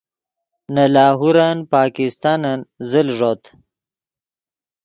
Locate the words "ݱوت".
3.17-3.41